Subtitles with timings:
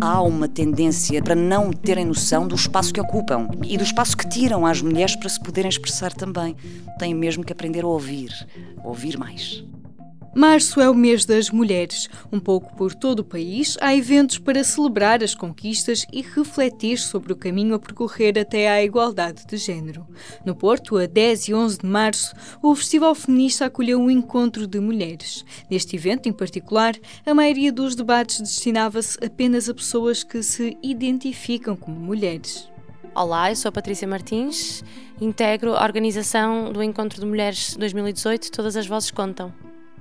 [0.00, 4.28] há uma tendência para não terem noção do espaço que ocupam e do espaço que
[4.28, 6.56] tiram às mulheres para se poderem expressar também.
[6.98, 8.30] Têm mesmo que aprender a ouvir,
[8.84, 9.64] ouvir mais.
[10.34, 12.08] Março é o mês das mulheres.
[12.30, 17.32] Um pouco por todo o país há eventos para celebrar as conquistas e refletir sobre
[17.32, 20.06] o caminho a percorrer até à igualdade de género.
[20.44, 24.78] No Porto, a 10 e 11 de março, o Festival Feminista acolheu um encontro de
[24.78, 25.44] mulheres.
[25.70, 31.74] Neste evento, em particular, a maioria dos debates destinava-se apenas a pessoas que se identificam
[31.74, 32.68] como mulheres.
[33.14, 34.84] Olá, eu sou a Patrícia Martins,
[35.20, 39.52] integro a organização do Encontro de Mulheres 2018 Todas as Vozes Contam.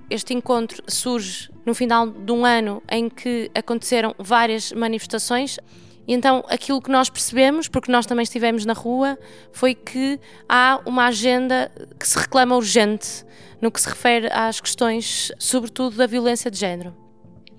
[0.10, 5.60] Este encontro surge no final de um ano em que aconteceram várias manifestações.
[6.08, 9.20] E então aquilo que nós percebemos, porque nós também estivemos na rua,
[9.52, 10.18] foi que
[10.48, 13.26] há uma agenda que se reclama urgente
[13.62, 16.96] no que se refere às questões, sobretudo da violência de género.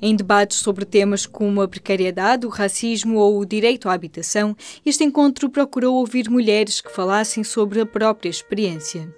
[0.01, 5.05] Em debates sobre temas como a precariedade, o racismo ou o direito à habitação, este
[5.05, 9.13] encontro procurou ouvir mulheres que falassem sobre a própria experiência.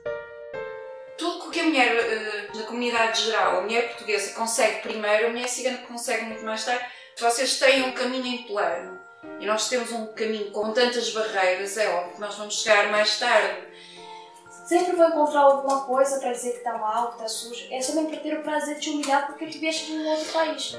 [1.17, 2.30] Tudo que a mulher uh
[2.81, 6.83] comunidade geral, a mulher portuguesa consegue primeiro, a mulher cigana consegue muito mais tarde.
[7.19, 8.99] Vocês têm um caminho em plano
[9.39, 13.19] e nós temos um caminho com tantas barreiras, é óbvio que nós vamos chegar mais
[13.19, 13.69] tarde.
[14.67, 17.67] Sempre vou encontrar alguma coisa para dizer que está mal, que está sujo.
[17.71, 20.33] É também para ter o prazer de te humilhar porque tu vieste de um outro
[20.33, 20.79] país.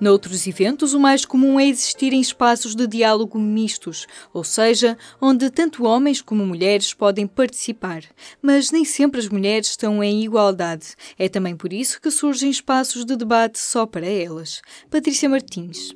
[0.00, 5.50] Noutros eventos, o mais comum é existir em espaços de diálogo mistos, ou seja, onde
[5.50, 8.04] tanto homens como mulheres podem participar.
[8.40, 10.94] Mas nem sempre as mulheres estão em igualdade.
[11.18, 14.62] É também por isso que surgem espaços de debate só para elas.
[14.88, 15.90] Patrícia Martins.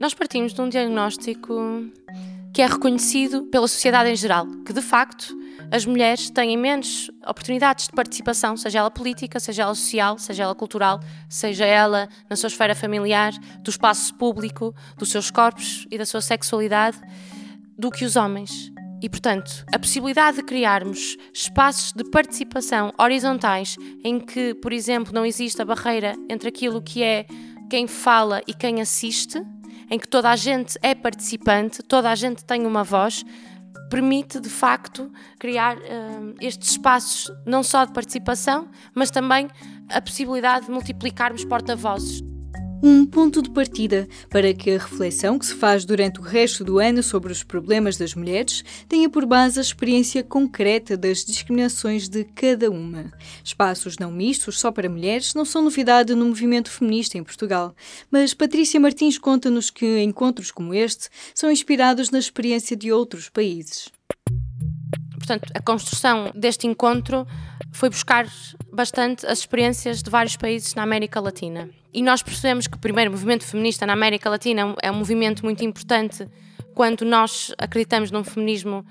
[0.00, 1.54] Nós partimos de um diagnóstico
[2.54, 5.36] que é reconhecido pela sociedade em geral, que de facto
[5.72, 10.54] as mulheres têm menos oportunidades de participação, seja ela política, seja ela social, seja ela
[10.54, 16.06] cultural, seja ela na sua esfera familiar, do espaço público, dos seus corpos e da
[16.06, 16.98] sua sexualidade,
[17.76, 18.72] do que os homens.
[19.02, 25.26] E, portanto, a possibilidade de criarmos espaços de participação horizontais em que, por exemplo, não
[25.26, 27.26] existe a barreira entre aquilo que é
[27.68, 29.40] quem fala e quem assiste,
[29.90, 33.24] em que toda a gente é participante, toda a gente tem uma voz,
[33.88, 39.48] permite de facto criar uh, estes espaços não só de participação, mas também
[39.88, 42.27] a possibilidade de multiplicarmos porta-vozes
[42.82, 46.78] um ponto de partida para que a reflexão que se faz durante o resto do
[46.78, 52.24] ano sobre os problemas das mulheres tenha por base a experiência concreta das discriminações de
[52.24, 53.12] cada uma.
[53.42, 57.74] Espaços não mistos só para mulheres não são novidade no movimento feminista em Portugal,
[58.10, 63.97] mas Patrícia Martins conta-nos que encontros como este são inspirados na experiência de outros países.
[65.28, 67.26] Portanto, a construção deste encontro
[67.70, 68.26] foi buscar
[68.72, 71.68] bastante as experiências de vários países na América Latina.
[71.92, 75.62] E nós percebemos que, primeiro, o movimento feminista na América Latina é um movimento muito
[75.62, 76.26] importante
[76.74, 78.86] quando nós acreditamos num feminismo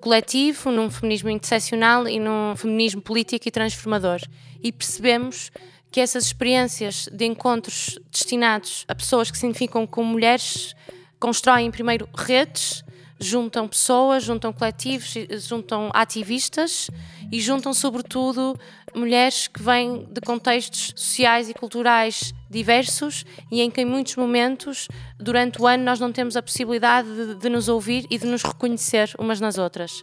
[0.00, 4.20] coletivo, num feminismo interseccional e num feminismo político e transformador.
[4.62, 5.50] E percebemos
[5.90, 10.72] que essas experiências de encontros destinados a pessoas que se identificam como mulheres
[11.18, 12.84] constroem primeiro redes
[13.20, 15.14] juntam pessoas, juntam coletivos,
[15.46, 16.90] juntam ativistas
[17.30, 18.58] e juntam, sobretudo,
[18.94, 24.88] mulheres que vêm de contextos sociais e culturais diversos e em que, em muitos momentos,
[25.18, 28.42] durante o ano, nós não temos a possibilidade de, de nos ouvir e de nos
[28.42, 30.02] reconhecer umas nas outras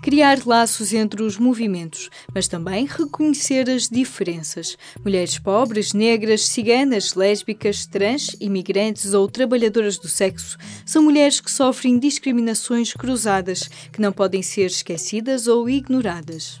[0.00, 4.76] criar laços entre os movimentos, mas também reconhecer as diferenças.
[5.04, 11.98] Mulheres pobres, negras, ciganas, lésbicas, trans, imigrantes ou trabalhadoras do sexo são mulheres que sofrem
[11.98, 16.60] discriminações cruzadas que não podem ser esquecidas ou ignoradas.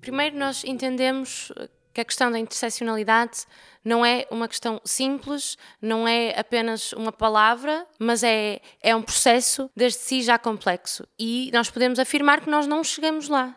[0.00, 1.52] Primeiro, nós entendemos
[1.92, 3.44] que a questão da interseccionalidade
[3.84, 9.70] não é uma questão simples, não é apenas uma palavra, mas é, é um processo
[9.74, 11.06] desde si já complexo.
[11.18, 13.56] E nós podemos afirmar que nós não chegamos lá.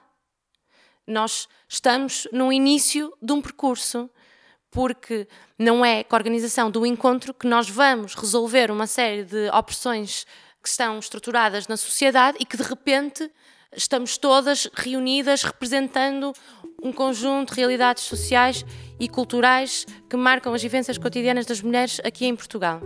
[1.07, 4.09] Nós estamos no início de um percurso,
[4.71, 9.49] porque não é com a organização do encontro que nós vamos resolver uma série de
[9.49, 10.25] opressões
[10.61, 13.31] que estão estruturadas na sociedade e que de repente
[13.71, 16.33] estamos todas reunidas representando
[16.85, 18.63] um conjunto de realidades sociais
[18.99, 22.79] e culturais que marcam as vivências cotidianas das mulheres aqui em Portugal.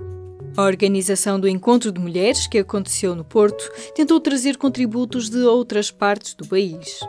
[0.56, 5.92] A organização do Encontro de Mulheres, que aconteceu no Porto, tentou trazer contributos de outras
[5.92, 7.02] partes do país.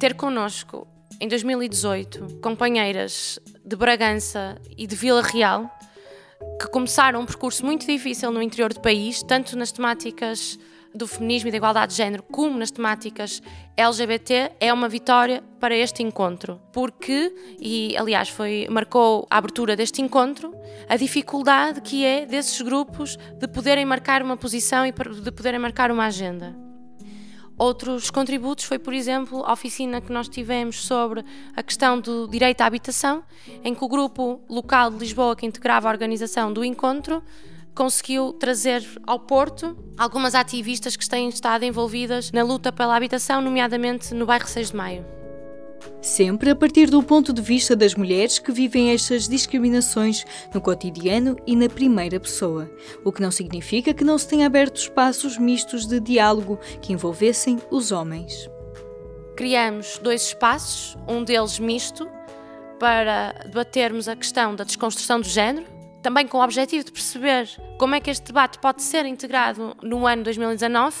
[0.00, 0.88] Ter connosco,
[1.20, 5.70] em 2018, companheiras de Bragança e de Vila Real,
[6.58, 10.58] que começaram um percurso muito difícil no interior do país, tanto nas temáticas
[10.94, 13.42] do feminismo e da igualdade de género, como nas temáticas
[13.76, 16.60] LGBT, é uma vitória para este encontro.
[16.72, 20.54] Porque, e aliás foi, marcou a abertura deste encontro,
[20.88, 25.90] a dificuldade que é desses grupos de poderem marcar uma posição e de poderem marcar
[25.90, 26.54] uma agenda.
[27.56, 31.24] Outros contributos foi, por exemplo, a oficina que nós tivemos sobre
[31.54, 33.22] a questão do direito à habitação,
[33.62, 37.22] em que o grupo local de Lisboa, que integrava a organização do encontro,
[37.74, 44.14] conseguiu trazer ao Porto algumas ativistas que têm estado envolvidas na luta pela habitação, nomeadamente
[44.14, 45.06] no bairro 6 de Maio.
[46.00, 50.24] Sempre a partir do ponto de vista das mulheres que vivem estas discriminações
[50.54, 52.70] no cotidiano e na primeira pessoa,
[53.04, 57.58] o que não significa que não se tenha aberto espaços mistos de diálogo que envolvessem
[57.70, 58.48] os homens.
[59.36, 62.08] Criamos dois espaços, um deles misto,
[62.78, 65.66] para debatermos a questão da desconstrução do género,
[66.02, 70.06] também com o objetivo de perceber como é que este debate pode ser integrado no
[70.06, 70.96] ano 2019,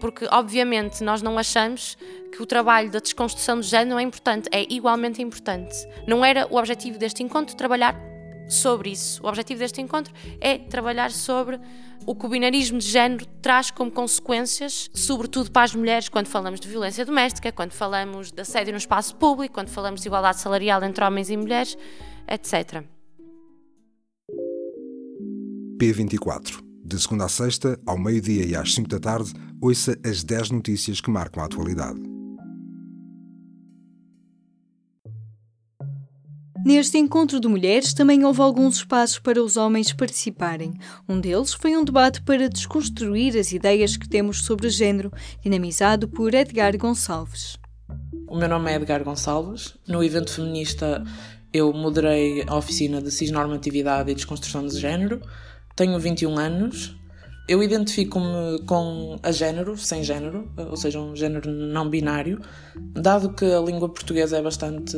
[0.00, 1.96] porque obviamente nós não achamos
[2.32, 5.74] que o trabalho da desconstrução do género é importante, é igualmente importante.
[6.06, 7.94] Não era o objetivo deste encontro trabalhar
[8.48, 9.22] sobre isso.
[9.22, 11.60] O objetivo deste encontro é trabalhar sobre
[12.06, 16.60] o que o binarismo de género traz como consequências, sobretudo para as mulheres, quando falamos
[16.60, 20.82] de violência doméstica, quando falamos de assédio no espaço público, quando falamos de igualdade salarial
[20.84, 21.76] entre homens e mulheres,
[22.28, 22.95] etc.
[25.78, 26.62] P24.
[26.84, 31.00] De segunda a sexta, ao meio-dia e às 5 da tarde, ouça as 10 notícias
[31.00, 32.00] que marcam a atualidade.
[36.64, 40.74] Neste encontro de mulheres também houve alguns espaços para os homens participarem.
[41.08, 45.12] Um deles foi um debate para desconstruir as ideias que temos sobre género,
[45.42, 47.56] dinamizado por Edgar Gonçalves.
[48.28, 49.76] O meu nome é Edgar Gonçalves.
[49.86, 51.04] No evento feminista
[51.52, 55.20] eu moderei a oficina de cisnormatividade e desconstrução de género
[55.76, 56.96] tenho 21 anos.
[57.48, 62.40] Eu identifico-me com a género, sem género, ou seja, um género não binário,
[62.74, 64.96] dado que a língua portuguesa é bastante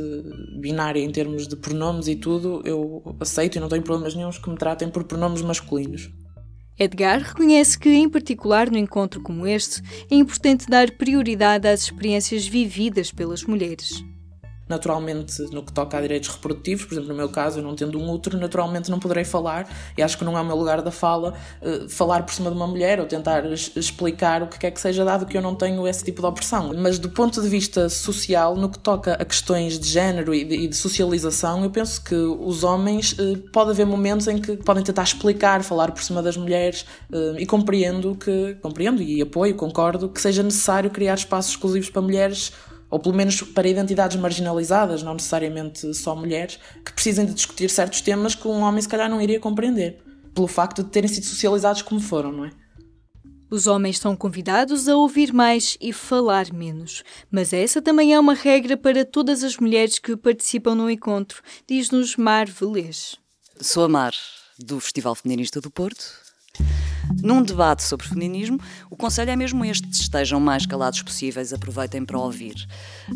[0.59, 4.49] binária em termos de pronomes e tudo, eu aceito e não tenho problemas nenhums que
[4.49, 6.09] me tratem por pronomes masculinos.
[6.79, 12.47] Edgar reconhece que, em particular no encontro como este, é importante dar prioridade às experiências
[12.47, 14.03] vividas pelas mulheres
[14.69, 17.99] naturalmente, no que toca a direitos reprodutivos, por exemplo, no meu caso, eu não tendo
[17.99, 20.91] um útero, naturalmente não poderei falar, e acho que não é o meu lugar da
[20.91, 24.81] fala uh, falar por cima de uma mulher ou tentar explicar o que quer que
[24.81, 26.73] seja, dado que eu não tenho esse tipo de opressão.
[26.77, 30.77] Mas do ponto de vista social, no que toca a questões de género e de,
[30.77, 35.63] socialização, eu penso que os homens, uh, pode haver momentos em que podem tentar explicar,
[35.63, 40.43] falar por cima das mulheres, uh, e compreendo que, compreendo e apoio, concordo, que seja
[40.43, 42.53] necessário criar espaços exclusivos para mulheres
[42.91, 48.01] ou pelo menos para identidades marginalizadas, não necessariamente só mulheres, que precisem de discutir certos
[48.01, 50.03] temas que um homem se calhar não iria compreender,
[50.35, 52.51] pelo facto de terem sido socializados como foram, não é?
[53.51, 58.35] Os homens são convidados a ouvir mais e falar menos, mas essa também é uma
[58.35, 63.17] regra para todas as mulheres que participam no encontro, diz-nos Mar Velez.
[63.59, 64.13] Sou a Mar,
[64.59, 66.05] do Festival Feminista do Porto,
[67.23, 68.59] num debate sobre feminismo,
[68.91, 72.67] o conselho é mesmo este: estejam mais calados possíveis, aproveitem para ouvir.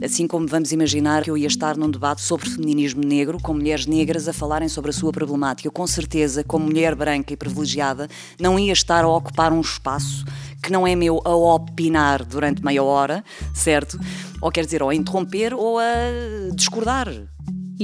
[0.02, 3.86] Assim como vamos imaginar que eu ia estar num debate sobre feminismo negro, com mulheres
[3.86, 8.08] negras a falarem sobre a sua problemática, com certeza, como mulher branca e privilegiada,
[8.40, 10.24] não ia estar a ocupar um espaço
[10.62, 13.98] que não é meu a opinar durante meia hora, certo?
[14.40, 17.08] Ou quer dizer, ou a interromper ou a discordar.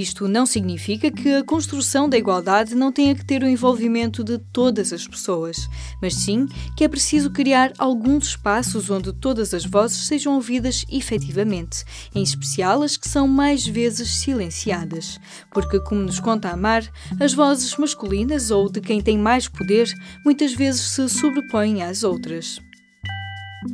[0.01, 4.39] Isto não significa que a construção da igualdade não tenha que ter o envolvimento de
[4.39, 5.69] todas as pessoas,
[6.01, 11.85] mas sim que é preciso criar alguns espaços onde todas as vozes sejam ouvidas efetivamente,
[12.15, 15.19] em especial as que são mais vezes silenciadas.
[15.51, 16.89] Porque, como nos conta Amar,
[17.19, 19.93] as vozes masculinas ou de quem tem mais poder
[20.25, 22.61] muitas vezes se sobrepõem às outras.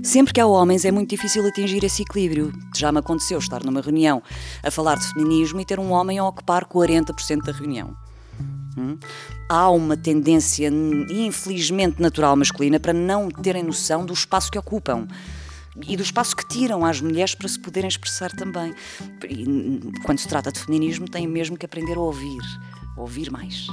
[0.03, 2.53] Sempre que há homens é muito difícil atingir esse equilíbrio.
[2.75, 4.23] Já me aconteceu estar numa reunião
[4.63, 7.95] a falar de feminismo e ter um homem a ocupar 40% da reunião.
[8.77, 8.99] Hum?
[9.49, 10.71] Há uma tendência,
[11.11, 15.07] infelizmente natural masculina, para não terem noção do espaço que ocupam
[15.87, 18.75] e do espaço que tiram às mulheres para se poderem expressar também.
[19.29, 22.43] E, quando se trata de feminismo, têm mesmo que aprender a ouvir,
[22.97, 23.67] a ouvir mais.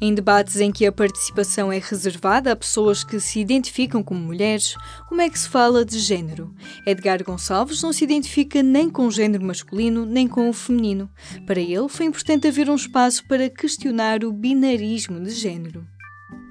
[0.00, 4.76] Em debates em que a participação é reservada a pessoas que se identificam como mulheres,
[5.08, 6.54] como é que se fala de género?
[6.86, 11.10] Edgar Gonçalves não se identifica nem com o género masculino nem com o feminino.
[11.44, 15.84] Para ele, foi importante haver um espaço para questionar o binarismo de género.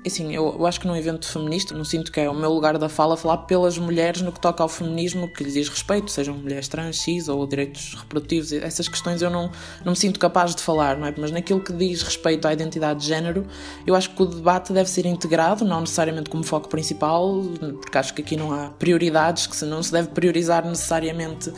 [0.05, 2.77] Assim, eu, eu, acho que num evento feminista, não sinto que é o meu lugar
[2.77, 6.33] da fala falar pelas mulheres no que toca ao feminismo que lhes diz respeito, sejam
[6.33, 9.51] mulheres trans, cis ou direitos reprodutivos, essas questões eu não,
[9.83, 11.13] não me sinto capaz de falar, não é?
[11.17, 13.45] Mas naquilo que diz respeito à identidade de género,
[13.85, 17.43] eu acho que o debate deve ser integrado, não necessariamente como foco principal,
[17.81, 21.51] porque acho que aqui não há prioridades, que não se deve priorizar necessariamente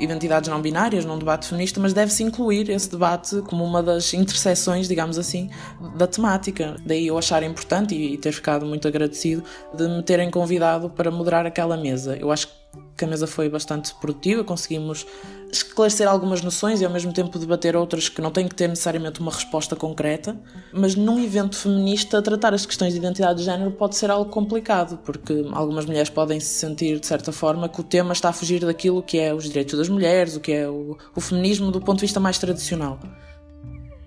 [0.00, 4.88] identidades não binárias num debate feminista, mas deve-se incluir esse debate como uma das interseções,
[4.88, 5.50] digamos assim,
[5.96, 6.76] da temática.
[6.84, 9.42] Daí eu achar importante e ter ficado muito agradecido
[9.74, 12.16] de me terem convidado para moderar aquela mesa.
[12.16, 12.59] Eu acho que
[13.04, 15.06] a mesa foi bastante produtiva, conseguimos
[15.52, 19.20] esclarecer algumas noções e ao mesmo tempo debater outras que não têm que ter necessariamente
[19.20, 20.38] uma resposta concreta,
[20.72, 24.98] mas num evento feminista tratar as questões de identidade de género pode ser algo complicado,
[25.04, 28.64] porque algumas mulheres podem se sentir de certa forma que o tema está a fugir
[28.64, 31.98] daquilo que é os direitos das mulheres, o que é o, o feminismo do ponto
[31.98, 32.98] de vista mais tradicional.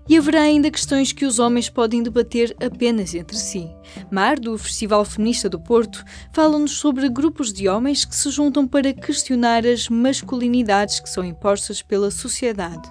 [0.08, 3.70] E haverá ainda questões que os homens podem debater apenas entre si.
[4.12, 8.92] Mar, do Festival Feminista do Porto, fala-nos sobre grupos de homens que se juntam para
[8.92, 12.90] questionar as masculinidades que são impostas pela sociedade.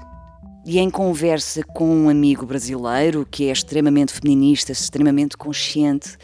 [0.65, 6.17] E em conversa com um amigo brasileiro que é extremamente feminista, extremamente consciente,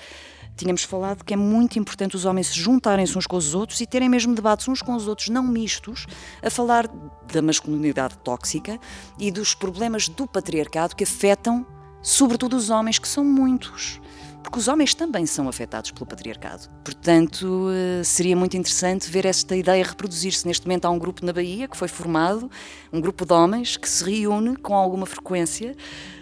[0.58, 3.86] tínhamos falado que é muito importante os homens se juntarem-se uns com os outros e
[3.86, 6.06] terem mesmo debates uns com os outros não mistos,
[6.42, 6.88] a falar
[7.32, 8.78] da masculinidade tóxica
[9.18, 11.64] e dos problemas do patriarcado que afetam,
[12.02, 14.00] sobretudo, os homens, que são muitos.
[14.42, 16.68] Porque os homens também são afetados pelo patriarcado.
[16.82, 20.46] Portanto, eh, seria muito interessante ver esta ideia reproduzir-se.
[20.46, 22.50] Neste momento há um grupo na Bahia que foi formado,
[22.92, 25.76] um grupo de homens que se reúne com alguma frequência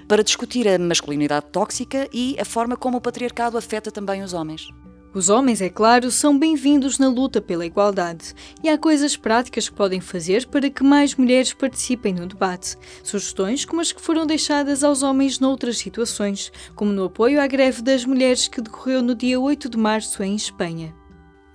[0.08, 4.68] para discutir a masculinidade tóxica e a forma como o patriarcado afeta também os homens.
[5.16, 9.74] Os homens, é claro, são bem-vindos na luta pela igualdade e há coisas práticas que
[9.74, 12.76] podem fazer para que mais mulheres participem no debate.
[13.02, 17.80] Sugestões como as que foram deixadas aos homens noutras situações, como no apoio à greve
[17.80, 20.94] das mulheres que decorreu no dia 8 de março em Espanha.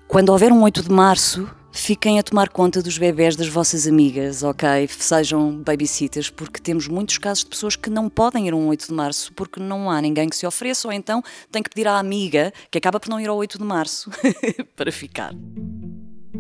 [0.08, 4.44] Quando houver um 8 de março, Fiquem a tomar conta dos bebés das vossas amigas,
[4.44, 4.68] ok?
[4.90, 8.88] Sejam babysitters, porque temos muitos casos de pessoas que não podem ir a um 8
[8.88, 11.98] de março porque não há ninguém que se ofereça, ou então tem que pedir à
[11.98, 14.12] amiga que acaba por não ir ao 8 de março
[14.76, 15.34] para ficar.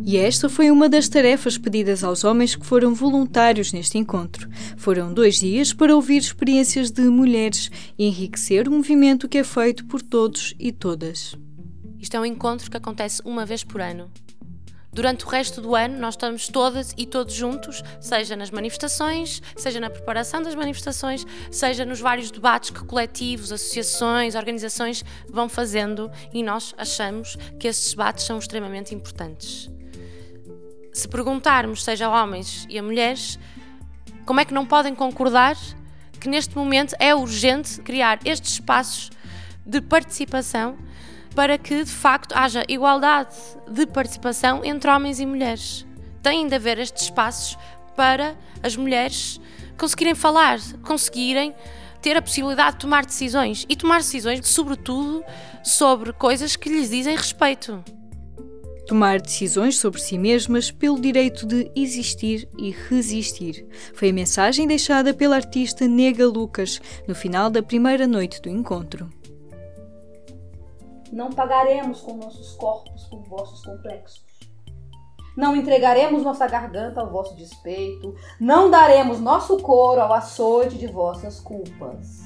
[0.03, 4.49] E esta foi uma das tarefas pedidas aos homens que foram voluntários neste encontro.
[4.75, 9.85] Foram dois dias para ouvir experiências de mulheres e enriquecer o movimento que é feito
[9.85, 11.35] por todos e todas.
[11.99, 14.09] Isto é um encontro que acontece uma vez por ano.
[14.93, 19.79] Durante o resto do ano, nós estamos todas e todos juntos, seja nas manifestações, seja
[19.79, 26.43] na preparação das manifestações, seja nos vários debates que coletivos, associações, organizações vão fazendo e
[26.43, 29.69] nós achamos que esses debates são extremamente importantes.
[30.91, 33.39] Se perguntarmos, seja a homens e a mulheres,
[34.25, 35.55] como é que não podem concordar
[36.19, 39.09] que neste momento é urgente criar estes espaços
[39.65, 40.77] de participação
[41.35, 43.35] para que de facto haja igualdade
[43.67, 45.85] de participação entre homens e mulheres.
[46.21, 47.57] Tem de haver estes espaços
[47.95, 49.39] para as mulheres
[49.77, 51.55] conseguirem falar, conseguirem
[52.01, 55.23] ter a possibilidade de tomar decisões e tomar decisões, sobretudo,
[55.63, 57.83] sobre coisas que lhes dizem respeito.
[58.87, 63.65] Tomar decisões sobre si mesmas pelo direito de existir e resistir.
[63.93, 69.09] Foi a mensagem deixada pela artista Nega Lucas no final da primeira noite do encontro.
[71.11, 74.23] Não pagaremos com nossos corpos por vossos complexos.
[75.35, 78.15] Não entregaremos nossa garganta ao vosso despeito.
[78.39, 82.21] Não daremos nosso couro ao açoite de vossas culpas.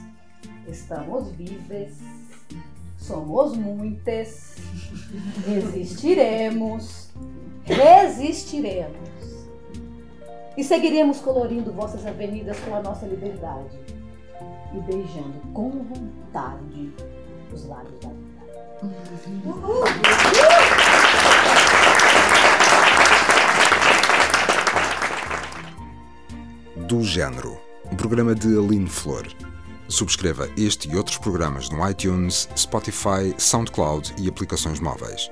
[0.67, 1.97] Estamos vivas.
[2.97, 4.55] Somos muitas.
[5.47, 7.11] Existiremos.
[7.63, 9.09] Resistiremos.
[10.57, 13.79] E seguiremos colorindo vossas avenidas com a nossa liberdade.
[14.73, 16.93] E beijando com vontade
[17.53, 18.24] os lábios da vida.
[26.87, 27.57] Do Género,
[27.89, 29.25] um programa de Aline Flor.
[29.87, 35.31] Subscreva este e outros programas no iTunes, Spotify, SoundCloud e aplicações móveis.